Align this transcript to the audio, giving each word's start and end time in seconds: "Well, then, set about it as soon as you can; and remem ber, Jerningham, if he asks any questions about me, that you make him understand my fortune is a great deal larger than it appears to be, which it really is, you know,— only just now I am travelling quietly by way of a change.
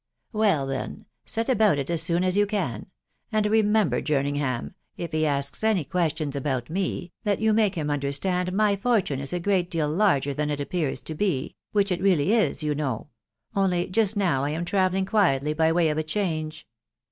"Well, 0.33 0.65
then, 0.65 1.05
set 1.25 1.47
about 1.47 1.77
it 1.77 1.91
as 1.91 2.01
soon 2.01 2.23
as 2.23 2.35
you 2.35 2.47
can; 2.47 2.87
and 3.31 3.45
remem 3.45 3.91
ber, 3.91 4.01
Jerningham, 4.01 4.73
if 4.97 5.11
he 5.11 5.27
asks 5.27 5.63
any 5.63 5.83
questions 5.85 6.35
about 6.35 6.71
me, 6.71 7.11
that 7.23 7.39
you 7.39 7.53
make 7.53 7.75
him 7.75 7.91
understand 7.91 8.51
my 8.51 8.75
fortune 8.75 9.19
is 9.19 9.31
a 9.31 9.39
great 9.39 9.69
deal 9.69 9.87
larger 9.87 10.33
than 10.33 10.49
it 10.49 10.59
appears 10.59 11.01
to 11.01 11.13
be, 11.13 11.55
which 11.71 11.91
it 11.91 12.01
really 12.01 12.33
is, 12.33 12.63
you 12.63 12.73
know,— 12.73 13.09
only 13.55 13.85
just 13.85 14.17
now 14.17 14.43
I 14.43 14.49
am 14.49 14.65
travelling 14.65 15.05
quietly 15.05 15.53
by 15.53 15.71
way 15.71 15.87
of 15.89 15.99
a 15.99 16.03
change. 16.03 16.67